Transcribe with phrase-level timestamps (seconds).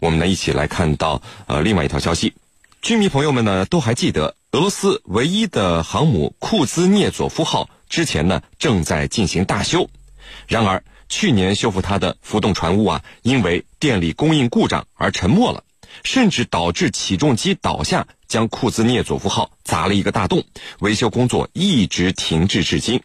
[0.00, 2.34] 我们呢一起来看到呃另外一条消息，
[2.82, 9.88] 居民朋友们呢都还记得俄罗斯唯一的航母库兹涅佐夫号之前呢正在进行大修，
[10.46, 15.62] 然而去年修复它的浮动船坞啊，因为电力供应故障而沉没了，
[16.02, 20.44] 甚至导致起重机倒下，将库兹涅佐夫号砸了一个大洞，
[20.80, 23.00] 维修工作一直停滞至今。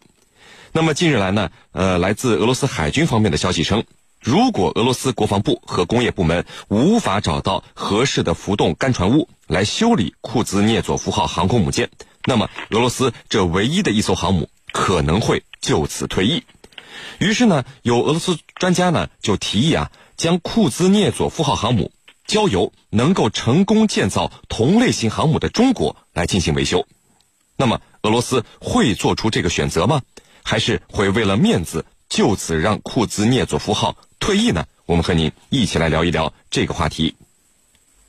[0.72, 3.84] 那么近日来呢，呃，来自俄罗斯海军方面的消息称，
[4.22, 11.90] 如果俄罗斯国防部和工业部门无法找到合适的浮动干船坞来修理库兹涅佐夫号航空母舰，
[12.26, 16.44] 那么俄罗斯这唯一的一艘航母可能会就此退役。
[17.18, 21.92] 于是呢，有俄罗斯专家呢就提议啊，将库兹涅佐夫号航母
[22.28, 26.86] 交由能够成功建造同类型航母的中国来进行维修。
[27.58, 30.04] 那么俄罗斯会做出这个选择吗？
[30.44, 34.66] 还是会为了面子就此让库兹涅佐夫号退役呢？
[34.86, 37.16] 我们和您一起来聊一聊这个话题。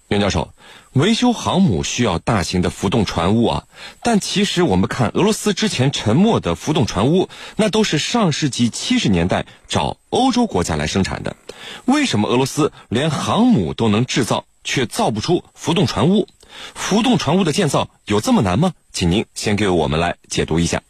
[0.09, 0.53] 袁教授，
[0.93, 3.65] 维修航母需要大型的浮动船坞啊，
[4.03, 11.37] 但其实我们看俄罗斯之前沉没的浮动船坞，那都是上世纪七十年代找欧洲国家来生产的。
[11.85, 16.27] 为什么俄罗斯连航母都能制造，却造不出浮动船坞？
[16.75, 18.73] 浮动船坞的建造有这么难吗？
[18.93, 20.83] 请您先给我们来解读一下。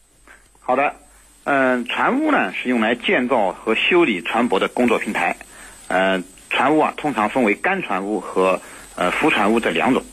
[0.60, 1.01] 好的。
[1.44, 5.36] 嗯，船坞呢是用来建造和修理船舶的工作平台。
[5.88, 8.60] 嗯，船坞啊通常分为干船坞和
[8.94, 10.04] 呃浮船坞这两种。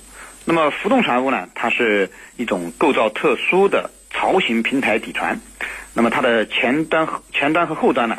[0.45, 5.39] 那么浮动船坞呢，它是一种构造特殊的槽型平台底船。
[5.93, 8.17] 那么它的前端前端和后端呢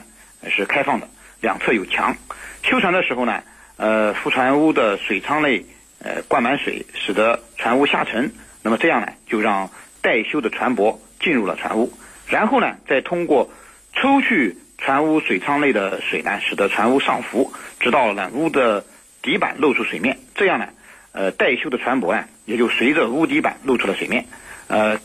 [0.48, 1.08] 是开放的，
[1.40, 2.16] 两侧有墙。
[2.62, 3.42] 修船的时候呢，
[3.76, 5.64] 呃浮船坞的水舱内
[5.98, 8.32] 呃灌满水，使得船坞下沉。
[8.62, 9.68] 那么这样呢，就让
[10.00, 11.92] 待修的船舶进入了船坞。
[12.30, 13.50] 然后呢，再通过
[13.92, 18.84] 抽去船坞水舱内的水呢，使得船坞上浮，直到呢坞的
[19.20, 20.18] 底板露出水面。
[20.34, 20.68] 这样呢，
[21.12, 24.24] 呃，待修的船舶啊，也就随着坞底板露出了水面，
[24.68, 24.98] 呃，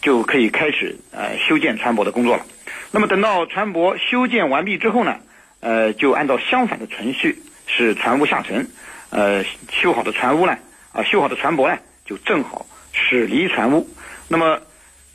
[0.00, 2.46] 就可以开始呃修建船舶的工作了。
[2.90, 5.16] 那么等到船舶修建完毕之后呢，
[5.60, 8.70] 呃，就按照相反的程序使船坞下沉，
[9.10, 10.56] 呃，修好的船坞呢，
[10.92, 13.88] 啊，修好的船舶呢，就正好驶离船坞。
[14.28, 14.60] 那么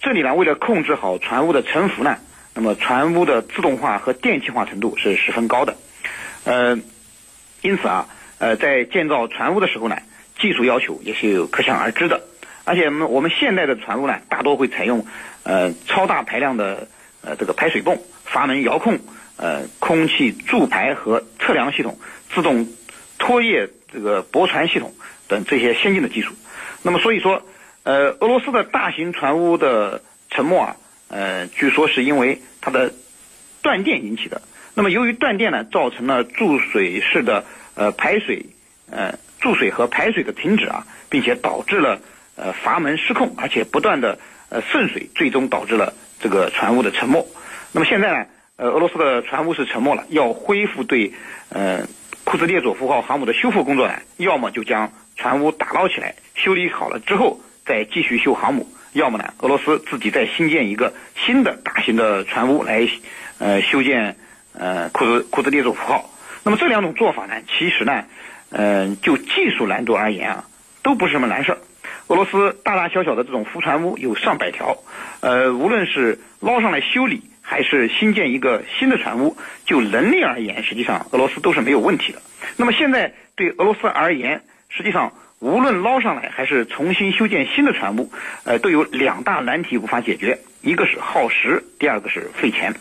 [0.01, 2.17] 这里呢，为了控制好船坞的沉浮呢，
[2.55, 5.77] 那么船坞的自动化和电气化程度是十分高的，
[6.43, 6.75] 呃，
[7.61, 8.07] 因此啊，
[8.39, 9.97] 呃，在建造船坞的时候呢，
[10.39, 12.21] 技术要求也是有可想而知的。
[12.63, 15.05] 而且我们我们现代的船坞呢，大多会采用
[15.43, 16.87] 呃超大排量的
[17.21, 18.97] 呃这个排水泵、阀门遥控、
[19.37, 21.99] 呃空气注排和测量系统、
[22.33, 22.67] 自动
[23.19, 24.95] 拖曳这个驳船系统
[25.27, 26.33] 等这些先进的技术。
[26.81, 27.43] 那么所以说。
[27.83, 30.75] 呃，俄罗斯的大型船坞的沉没啊，
[31.07, 32.93] 呃，据说是因为它的
[33.63, 34.43] 断电引起的。
[34.75, 37.43] 那么由于断电呢，造成了注水式的
[37.73, 38.45] 呃排水，
[38.91, 41.99] 呃注水和排水的停止啊，并且导致了
[42.35, 47.27] 呃阀门失控，而且不断的呃渗水，最终导致了这个船坞的沉没。
[47.71, 48.25] 那么现在呢，
[48.57, 51.11] 呃，俄罗斯的船坞是沉没了，要恢复对
[51.49, 51.87] 呃
[52.23, 57.41] 库兹涅佐夫号航母的修复工作呢，要么就将船坞打捞起来修理好了之后。
[57.65, 62.87] 再继续修航母，要么呢，俄罗斯自己再新建一个新的大型的船坞来，
[63.37, 64.17] 呃，修建
[64.53, 66.09] 呃库兹库兹涅佐夫号。
[66.43, 68.03] 那么这两种做法呢，其实呢，
[68.49, 70.45] 嗯，就技术难度而言啊，
[70.81, 71.59] 都不是什么难事儿。
[72.07, 74.77] 俄罗斯大大小小的这种浮船坞有上百条，
[75.21, 82.21] 呃，无论是捞上来修理，还是新建一个新的船坞，就能力而言，实际上俄罗斯都是没有问题的。
[82.57, 85.13] 那么现在对俄罗斯而言，实际上。
[85.41, 88.11] 无论捞上来还是重新修建新的船坞，
[88.43, 92.75] 呃，都有两大难题无法解决，一个是耗时，第二个是费钱。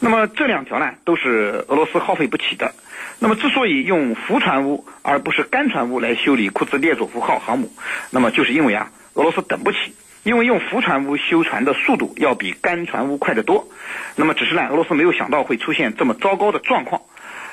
[0.00, 2.72] 那么这两条呢，都是俄罗斯耗费不起的。
[3.18, 7.70] 那么之所以用浮船坞而不是干船坞来修理库兹列佐夫号航母，
[8.10, 13.68] 那么就是因为啊，俄罗斯等不起，因为用浮船坞修船的速度要比干船坞快得多。
[14.16, 17.02] 那么只是呢，俄罗斯没有想到会出现这么糟糕的状况，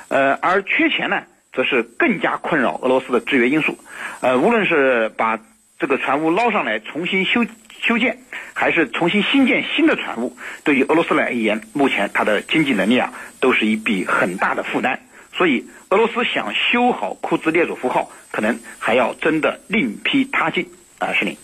[0.08, 1.24] 呃，而缺钱呢？
[1.54, 3.78] 则是更加困扰俄罗斯的制约因素，
[4.22, 5.40] 呃，无论是把
[5.80, 7.46] 这个船坞捞上来重新修
[7.82, 8.20] 修建，
[8.54, 15.00] 还是重新新建新的船坞，对于俄罗斯来而言，目前它的经济能力啊，都是一笔很大的负担。
[15.34, 21.38] 所以，俄罗斯想修好库兹列佐夫号，可能还要真的另辟他径啊，是您，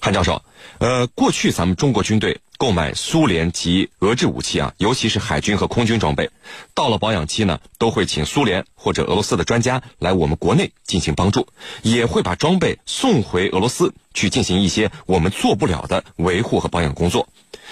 [0.00, 0.42] 韩教授，
[0.80, 2.36] 呃，过去咱们中国军队。
[2.60, 6.28] 购买苏联及俄制武器啊，尤其是海军和空军装备，
[6.74, 11.48] 到了保养期呢，都会请苏联或者俄罗斯的专家来我们国内进行帮助，
[11.80, 17.30] 也会把装备送回俄罗斯去进行一些我们做不了的维护和保养工作。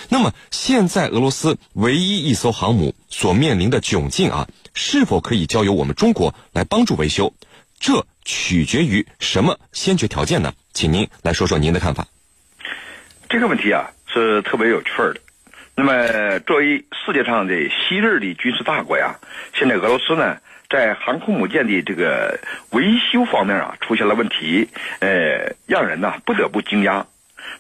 [0.08, 7.34] 那么，现在俄罗斯唯一一艘航母所面临的窘境啊，是否可以交由我们中国来帮助维修？
[7.78, 10.54] 这取决于什么先决条件呢？
[10.72, 12.06] 请您来说说您的看法。
[13.28, 15.16] 这个问题啊是特别有趣的。
[15.74, 19.14] 那么，作为世界上的昔日的军事大国呀，
[19.54, 20.38] 现在俄罗斯呢，
[20.68, 22.40] 在航空母舰的这个
[22.70, 24.68] 维修方面啊出现了问题，
[24.98, 27.04] 呃，让人呢不得不惊讶。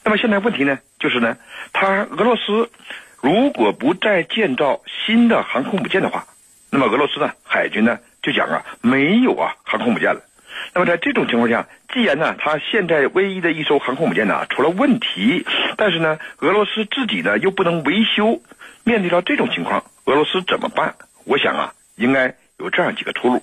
[0.02, 1.36] 那么现在问题呢，就是呢，
[1.72, 2.70] 他俄罗斯
[3.20, 6.26] 如果不再建造新的航空母舰的话，
[6.70, 10.22] 那么俄罗斯呢海军呢就讲啊没有啊航空母舰了。
[10.74, 15.46] 那么在这种情况下，既然呢，他现在唯一的一艘航空母舰呢出了问题，
[15.76, 18.40] 但是呢，俄罗斯自己呢又不能维修，
[18.84, 20.94] 面对到这种情况，俄罗斯怎么办？
[21.24, 23.42] 我想啊，应该有这样几个出路。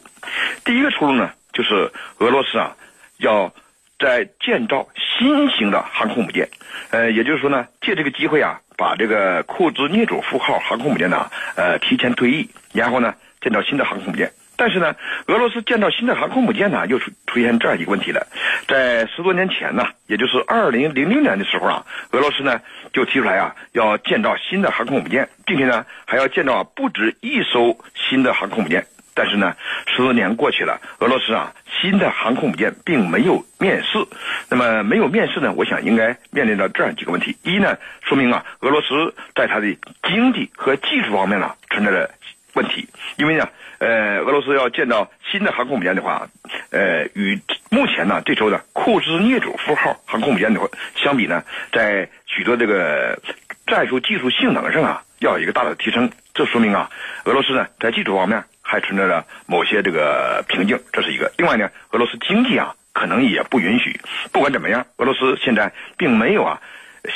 [0.64, 2.76] 第一个出路呢，就是俄罗斯啊，
[3.18, 3.54] 要
[4.00, 6.50] 在建造新型的航空母舰，
[6.92, 14.32] 呃，也就是说呢，借这个机会啊，把这个库兹涅佐夫号航空母舰呢，呃，提前退役，然后呢，建造新的航空母舰。
[14.58, 14.96] 但是呢，
[15.28, 18.26] 俄罗斯建造新的航空母舰呢，又出出现这样一个问题了。
[18.68, 22.62] 在十多年前呢，也就是二零零零年的时候啊，俄罗斯呢
[22.94, 28.86] 就提出来啊，要建造新的航空母舰，并且呢还要建造不止一艘新的航空母舰。
[29.18, 29.56] 但是呢，
[29.88, 34.06] 十多年过去了，俄罗斯啊新的航空母舰并没有面世。
[34.50, 42.12] 那么没有面世呢，我想应该面临着这样几个问题：一呢，说明啊俄罗斯在它的经济和技术方面呢存在着
[42.56, 43.48] 问题，因为呢。
[43.78, 46.30] 呃，俄罗斯要建造新的航空母舰的话，
[46.72, 47.38] 呃，与
[47.70, 51.44] 目前呢这艘的库兹涅佐夫号航空母舰的话相比呢，
[51.74, 53.20] 在许多这个
[53.68, 56.10] 战术技术性能上啊，要有一个大的提升。
[56.34, 56.90] 这说明啊，
[57.26, 61.34] 俄罗斯呢在技术方面还存在着某些这个瓶颈，这是一个。
[61.38, 64.00] 另外呢，俄罗斯经济啊可能也不允许。
[64.32, 66.62] 不管怎么样，俄罗斯现在并没有啊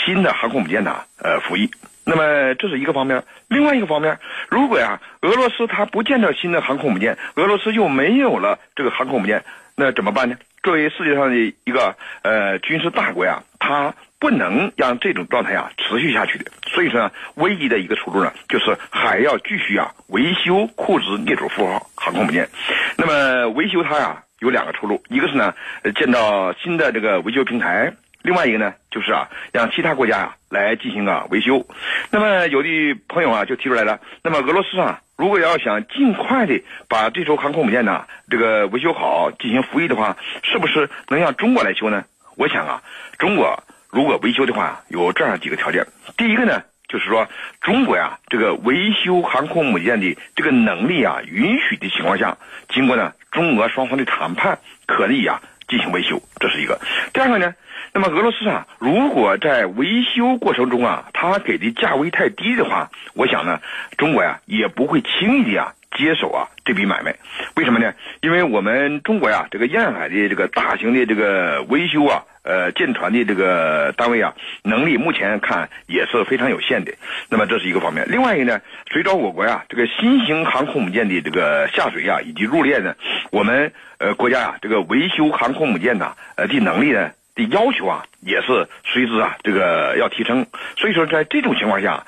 [0.06, 1.72] 新的航空母舰呢呃服役。
[2.10, 4.18] 那么这是一个方面，另外一个方面，
[4.50, 9.44] 如果呀，俄罗斯它不建造新的航空母舰，俄罗斯又没有了这个航空母舰，
[9.76, 10.36] 那怎么办呢？
[10.64, 16.52] 作为世界上的一个呃军事大国呀，它不能让这种状态啊持续下去的。
[16.64, 22.50] 所以说呢，唯一的一个出路呢，就是还要继续啊维修库兹涅佐夫号航空母舰。
[22.98, 25.54] 那么维修它呀有两个出路，一个是呢
[25.96, 27.94] 建造新的这个维修平台。
[28.30, 31.66] 另外一个呢，就是啊，让其他国家啊来进行啊维修。
[32.12, 32.70] 那么有的
[33.08, 42.06] 朋友啊就提出来了，那么俄罗斯啊，如果要想尽快的把这艘航空母舰呢这个维修好进行服役的话，是不是能让中国来修呢？
[42.38, 42.84] 我想啊，
[43.18, 45.88] 中国如果维修的话，有这样几个条件。
[46.16, 47.28] 第一个呢，就是说
[47.62, 52.38] 中国呀这个维修航空母舰的这个能力啊允许的情况下，
[52.68, 56.82] 经过呢中俄双方的谈判，可以啊进行维修，这是一个。
[57.14, 57.54] 第二个呢。
[57.92, 63.62] 那么俄罗斯啊，如果在维修过程中啊，他给的价位太低的话，我想呢，
[63.98, 67.16] 中国呀也不会轻易的啊接手啊这笔买卖。
[67.56, 67.94] 为什么呢？
[68.22, 74.34] 因为我们中国呀，这个沿海的这个大型的这个维修啊，呃，舰船的这个单位啊，
[74.64, 76.94] 能力目前看也是非常有限的。
[77.30, 78.06] 那么这是一个方面。
[78.10, 82.96] 另外一个呢，随着我国呀这个新型航空母舰的这个下水啊以及入列呢，
[83.32, 87.12] 我们呃国家呀这个维修航空母舰呐呃的能力呢。
[87.36, 90.46] 的要求啊，也是随之啊，这个要提升。
[90.76, 92.06] 所以说，在这种情况下，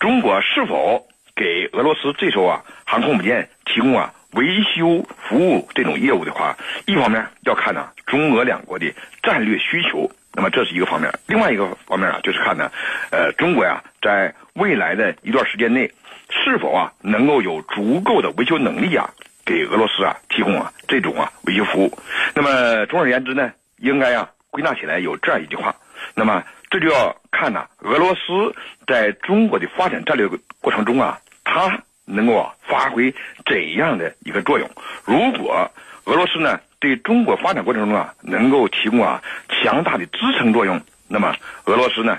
[0.00, 6.54] 中国是否给俄罗斯这艘啊航空母舰提供啊维修服务这种业务的话，
[6.84, 12.70] 一方面要看呢中俄两国的战略需求，那么这是一个方面；另外一个方面啊，就是看呢，
[13.10, 15.90] 呃，中国呀在未来的一段时间内，
[16.28, 19.08] 是否啊能够有足够的维修能力啊，
[19.46, 21.98] 给俄罗斯啊提供啊这种啊维修服务。
[22.34, 24.28] 那么，总而言之呢，应该啊。
[24.50, 25.74] 归纳起来有这样一句话，
[26.14, 28.54] 那么这就要看呢，俄罗斯
[28.86, 30.28] 在中国的发展战略
[30.60, 33.14] 过程中啊，它能够发挥
[33.46, 34.68] 怎样的一个作用？
[35.04, 35.70] 如果
[36.04, 42.18] 俄罗斯呢对中国发展过程中啊能够提供啊强大的支撑作用，那么俄罗斯呢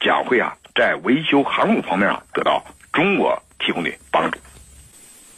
[0.00, 4.38] 将会啊在维修航母方面啊得到中国提供的帮助。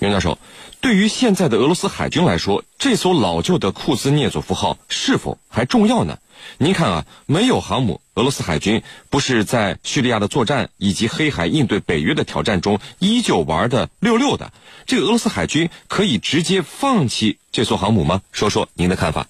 [0.00, 0.38] 袁教授。
[0.80, 6.18] 对于现在的俄罗斯海军来说，这艘老旧的库兹涅佐夫号是否还重要呢？
[6.58, 14.52] 您看啊，没有航母，俄罗斯海军不是在叙利亚的作战以及黑海应对北约的挑战中依旧玩的溜溜的？
[14.86, 18.22] 这个俄罗斯海军可以直接放弃这艘航母吗？
[18.30, 19.26] 说说您的看法。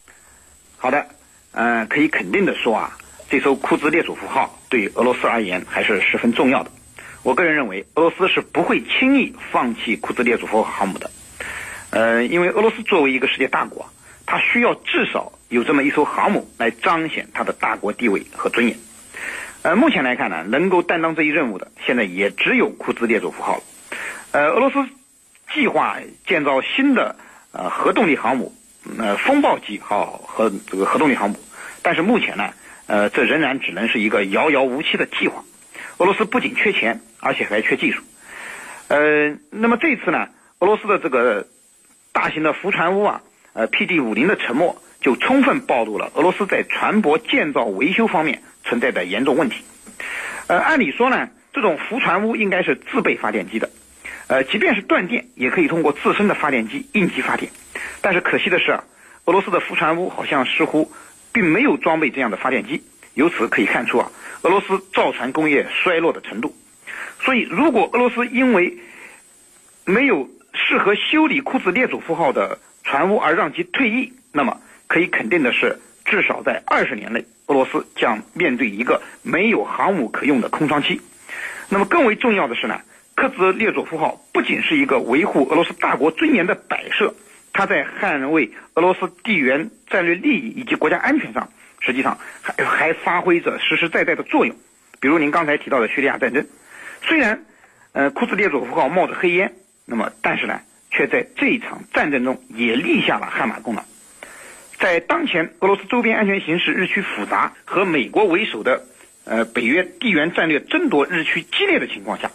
[0.77, 1.07] 好的，
[1.53, 2.99] 嗯，可以肯定的说啊，
[3.31, 6.71] 这艘库兹涅佐夫号对俄罗斯而言还是十分重要的。
[7.23, 11.11] 我个人认为，俄罗斯是不会轻易放弃库兹涅佐夫航母的。
[11.89, 13.89] 呃，因为俄罗斯作为一个世界大国，
[14.27, 18.77] 它需要至少有这么一艘航母来彰显它的大国地位和尊严。
[19.63, 23.63] 呃，目前来看呢，能够担当这一任务的，现在也只有库兹涅佐夫号了。
[24.33, 24.87] 呃，俄罗斯
[25.55, 27.17] 计划建造新的
[27.53, 28.55] 呃核动力航母，
[28.99, 31.39] 呃风暴级号和这个核动力航母，
[31.83, 32.53] 但是目前呢，
[32.87, 35.45] 呃，这仍然只能是一个遥遥无期的计划。
[35.99, 38.03] 俄罗斯不仅缺钱，而且还缺技术。
[38.89, 41.47] 呃，那么这次呢，俄罗斯的这个
[42.13, 43.23] 大型的浮船坞啊，
[43.55, 49.63] 呃，PD 五零的沉没，就充分暴露了俄罗斯在船舶建造维修方面存在的严重问题。
[50.47, 53.69] 呃，按理说呢，这种浮船坞应该是自备发电机的，
[54.29, 57.53] 呃，即便是断电，也可以通过自身的发电机应急发电。
[58.01, 58.85] 但是可惜的是啊，
[59.27, 60.91] 俄罗斯的浮船坞好像似乎
[61.33, 62.83] 并没有装备这样的发电机。
[63.13, 66.57] 由此可以看出啊，俄罗斯造船工业衰落的程度。
[67.21, 68.79] 所以，如果俄罗斯因为
[69.85, 81.01] 没有适合修理库兹列佐夫号的船坞而让其退役，那么可以肯定的是，至少在二十年内，俄罗斯将面对一个没有航母可用的空窗期。
[81.69, 82.81] 那么更为重要的是呢，
[83.15, 87.15] 科兹列佐夫号不仅是一个维护俄罗斯大国尊严的摆设，
[87.53, 91.49] 它在捍卫俄罗斯地缘战略利益以及国家安全上，
[91.81, 94.55] 实际上还还发挥着实实在在的作用。
[95.01, 96.47] 比如您刚才提到的叙利亚战争，
[97.03, 97.45] 虽然
[97.93, 99.53] 呃库兹列佐夫号冒着黑烟。
[99.87, 103.85] 那么，但是呢，却在这一场战争中也立下了汗马功劳。
[104.85, 108.85] 在当前俄罗斯周边安全形势日趋复杂和美国为首的
[109.25, 112.31] 呃北约地缘战略争夺日趋激烈的情况下，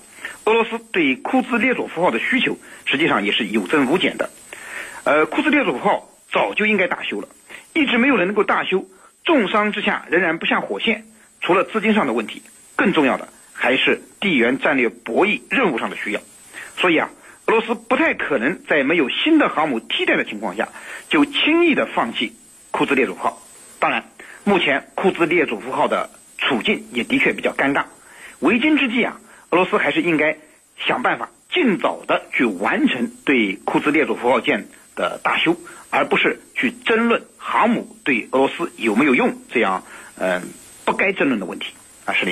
[0.45, 4.31] 俄罗斯对库兹列佐夫号的需求实际上也是有增无减的。
[5.03, 7.27] 呃，库兹列佐夫号早就应该大修了，
[7.75, 8.83] 一直没有人能够大修，
[9.23, 11.05] 重伤之下仍然不下火线。
[11.41, 12.41] 除了资金上的问题，
[12.75, 16.19] 更重要的还是地缘战略博弈任务上的需要。
[16.77, 17.11] 所以啊。
[17.45, 20.69] 俄罗斯不太可能在没有新的航母替代的情况下，
[21.09, 22.31] 就轻易的放弃
[22.79, 23.41] 库兹列佐夫号。
[23.77, 24.05] 当然，
[24.45, 27.83] 目前库兹列佐夫号的处境也的确比较尴尬。
[28.39, 29.19] 为今之计啊，
[29.49, 30.37] 俄罗斯还是应该
[30.77, 35.57] 想办法尽早的去完成对库兹列佐夫号舰的大修，
[35.89, 39.83] 而不是去争论航母对俄罗斯有没有用这样
[40.17, 40.41] 嗯
[40.85, 41.73] 不该争论的问题
[42.05, 42.31] 啊，是的。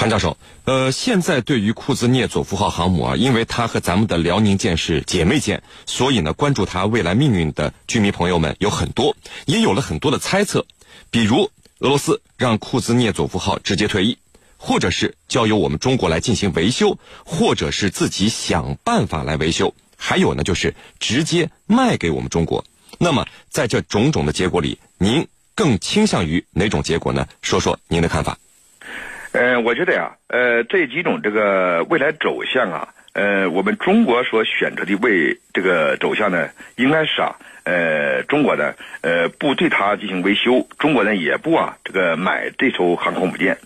[0.00, 9.14] 韩教授，呃，现在对于库兹涅佐夫号航母啊，因为它和咱们的辽宁舰是姐妹舰，所以呢，关注它未来命运的居民朋友们有很多，
[9.44, 10.64] 也有了很多的猜测。
[11.10, 14.16] 比如，俄罗斯让库兹涅佐夫号直接退役，
[14.56, 22.64] 或者是交由我们中国来进行维修，或者是自己想办法来维修，还有呢，就是直接卖给我们中国。
[22.96, 27.28] 那么，在这种种的结果里，您更倾向于哪种结果呢？
[27.42, 28.38] 说说您的看法。
[29.32, 43.56] 呃，我觉得呀，呃，这几种这个未来走向啊，呃，我们中国所选择的未这个走向呢，应该是啊，呃，中国呢呃不对它进行维修，中国呢也不啊这个买这艘航空母舰，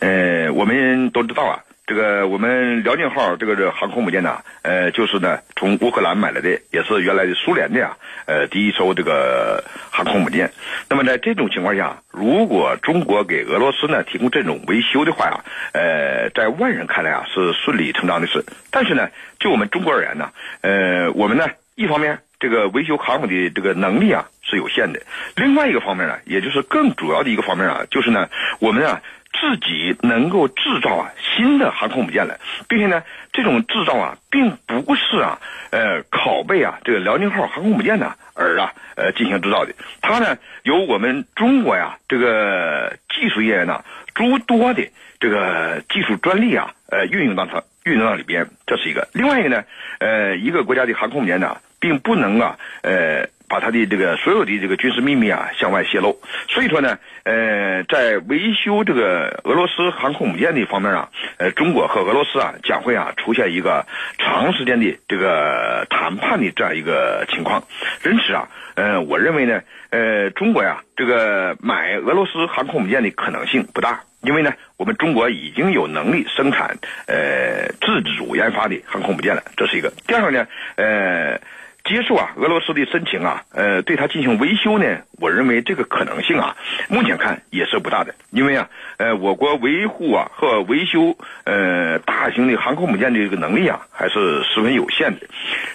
[0.00, 1.62] 呃，我们都知道啊。
[1.84, 10.52] 这个我们辽宁号这个这航空母舰呢，呃，就是呢从乌克兰买来的，也是原来的苏联的呀，呃，第一艘这个航空母舰。
[10.88, 18.44] 那么在这种情况下，如果中国给俄罗斯呢提供这种维修的话呀，呃，在外人看来啊是顺理成章的事。
[18.70, 19.08] 但是呢，
[19.40, 25.00] 就我们中国而言呢，呃，我们呢一方面这个维修航母的这个能力啊是有限的，
[25.34, 28.28] 另外一个方面呢，也就是更主要的一个方面啊，就是呢
[28.60, 29.02] 我们啊。
[29.32, 35.38] 自己能够制造啊新的航空母舰来，并且呢，这种制造啊，并不是啊，
[35.70, 39.72] 呃，拷贝啊这个辽宁号航空母舰呢而啊，呃进行制造的。
[40.00, 43.84] 它呢，由我们中国呀这个技术业呢
[44.14, 49.08] 诸多的这个技术专利啊，呃运用到它运用到里边，这是一个。
[49.12, 49.64] 另外一个呢，
[49.98, 53.28] 呃，一个国家的航空母舰呢，并不能啊，呃。
[53.52, 56.18] 把他的这个所有的这个军事秘密啊向外泄露，
[56.48, 63.84] 所以说呢，呃，在维修这个俄罗斯航空母舰的方面啊，呃，中国和俄罗斯啊将会啊出现一个
[64.16, 67.62] 长时间的这个谈判的这样一个情况。
[68.06, 79.92] 因此啊，呃，我认为呢，呃，中国呀，这个买俄罗斯航空母舰的可能性不大，因为呢，我们中国已经有能力生产呃自主研发的航空母舰了，这是一个。
[80.06, 81.38] 第二个呢，呃。
[81.84, 86.56] 接受啊，俄罗斯的申请啊，呃，对它进行维修呢，我认为这个可能性啊，
[86.88, 95.26] 目前看也是不大的，因为啊，呃，我国维护啊和维修呃大型的航空母舰的这个能力啊，还是十分有限的。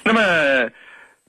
[0.04, 0.22] 那么，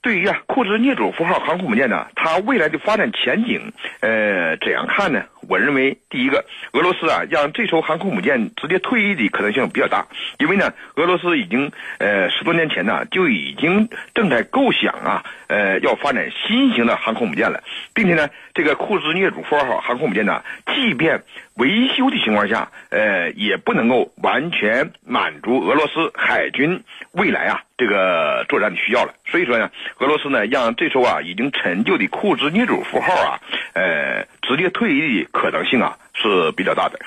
[0.00, 5.24] 对于啊库兹涅佐夫号航空母舰呢，它未来的发展前景，呃，怎样看呢？
[5.48, 10.06] 我认为第一个，俄罗斯啊让这艘航空母舰直接退役的可能性比较大，
[10.38, 17.62] 因为呢，俄罗斯已经呃十多年前呢就已经正在构想啊，呃要发展新型的航空母舰了，
[17.94, 20.42] 并且呢，这个库兹涅佐夫号航空母舰呢，
[20.74, 21.22] 即便
[21.54, 29.14] 维修的情况下，呃也不能够完全满足俄罗斯海军未来啊这个作战的需要了。
[29.26, 33.40] 所以说呢，俄罗斯呢让这艘啊已经陈旧的库兹涅佐夫号啊，
[33.72, 36.98] 呃直接退役的可能性啊是比较大的，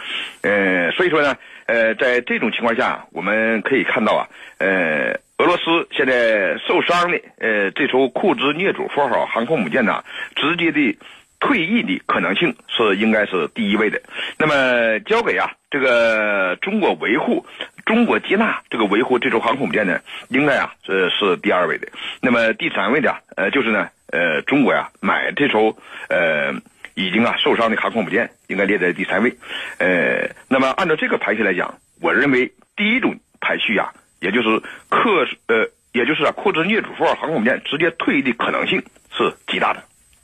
[0.44, 4.28] 呃，所以说呢，呃，在这种情况下，我们可以看到啊，
[4.60, 10.04] 呃，俄罗斯现在受伤的，呃，这艘库兹涅佐夫号航空母舰呢，
[10.36, 10.98] 直接的
[11.40, 14.00] 退役的可能性是应该是第一位的。
[14.38, 17.44] 那么交给啊这个中国维护，
[17.86, 21.88] 中国接纳这个维护这艘航空母舰呢，应该啊这是第二位的。
[22.22, 25.76] 那么第三位的，呃，就是呢，呃，中国呀买这艘
[26.08, 26.54] 呃。
[26.94, 29.36] 已经啊受伤的航空母舰应该列在第三位，
[29.78, 39.84] 呃，那么按照这个排序来讲，我认为第一种排序啊，也就是克呃，也就是啊库兹涅祖夫号航空母舰直接退役的可能性是极大的。